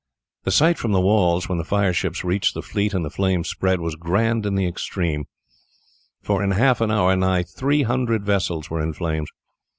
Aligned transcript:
The 0.45 0.51
sight 0.51 0.79
from 0.79 0.93
the 0.93 0.99
walls, 0.99 1.47
when 1.47 1.59
the 1.59 1.63
fire 1.63 1.93
ships 1.93 2.23
reached 2.23 2.55
the 2.55 2.63
fleet 2.63 2.95
and 2.95 3.05
the 3.05 3.11
flames 3.11 3.49
spread, 3.49 3.79
was 3.81 3.93
grand 3.95 4.47
in 4.47 4.55
the 4.55 4.65
extreme, 4.65 5.25
for 6.23 6.41
in 6.43 6.49
half 6.49 6.81
an 6.81 6.89
hour 6.89 7.15
nigh 7.15 7.43
three 7.43 7.83
hundred 7.83 8.25
vessels 8.25 8.67
were 8.67 8.81
in 8.81 8.93
flames. 8.93 9.29